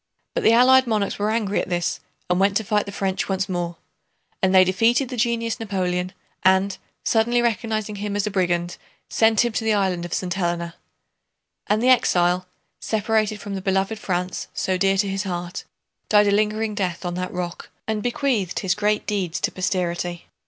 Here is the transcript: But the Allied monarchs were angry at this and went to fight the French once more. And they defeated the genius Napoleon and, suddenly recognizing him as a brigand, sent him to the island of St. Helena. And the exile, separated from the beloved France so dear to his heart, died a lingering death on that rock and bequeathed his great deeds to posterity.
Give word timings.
But 0.33 0.43
the 0.43 0.53
Allied 0.53 0.87
monarchs 0.87 1.19
were 1.19 1.29
angry 1.29 1.61
at 1.61 1.69
this 1.69 1.99
and 2.27 2.39
went 2.39 2.57
to 2.57 2.63
fight 2.63 2.87
the 2.87 2.91
French 2.91 3.29
once 3.29 3.47
more. 3.47 3.75
And 4.41 4.51
they 4.55 4.63
defeated 4.63 5.09
the 5.09 5.15
genius 5.15 5.59
Napoleon 5.59 6.11
and, 6.43 6.75
suddenly 7.03 7.39
recognizing 7.39 7.97
him 7.97 8.15
as 8.15 8.25
a 8.25 8.31
brigand, 8.31 8.77
sent 9.11 9.45
him 9.45 9.51
to 9.53 9.63
the 9.63 9.73
island 9.75 10.03
of 10.03 10.15
St. 10.15 10.33
Helena. 10.33 10.73
And 11.67 11.83
the 11.83 11.89
exile, 11.89 12.47
separated 12.79 13.39
from 13.39 13.53
the 13.53 13.61
beloved 13.61 13.99
France 13.99 14.47
so 14.55 14.75
dear 14.75 14.97
to 14.97 15.07
his 15.07 15.21
heart, 15.21 15.65
died 16.09 16.25
a 16.29 16.31
lingering 16.31 16.73
death 16.73 17.05
on 17.05 17.13
that 17.13 17.31
rock 17.31 17.69
and 17.87 18.01
bequeathed 18.01 18.61
his 18.61 18.73
great 18.73 19.05
deeds 19.05 19.39
to 19.41 19.51
posterity. 19.51 20.25